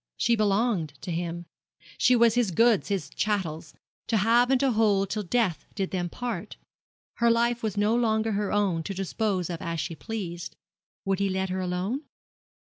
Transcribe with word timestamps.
She 0.17 0.35
belonged 0.35 0.93
to 1.01 1.11
him. 1.11 1.45
She 1.99 2.15
was 2.15 2.33
his 2.33 2.49
goods, 2.49 2.87
his 2.87 3.07
chattels 3.07 3.75
to 4.07 4.17
have 4.17 4.49
and 4.49 4.59
to 4.59 4.71
hold 4.71 5.11
till 5.11 5.21
death 5.21 5.67
did 5.75 5.91
them 5.91 6.09
part. 6.09 6.57
Her 7.17 7.29
life 7.29 7.61
was 7.61 7.77
no 7.77 7.95
longer 7.95 8.31
her 8.31 8.51
own 8.51 8.81
to 8.85 8.95
dispose 8.95 9.47
of 9.51 9.61
as 9.61 9.79
she 9.79 9.95
pleased. 9.95 10.55
Would 11.05 11.19
he 11.19 11.29
let 11.29 11.49
her 11.49 11.59
alone? 11.61 12.01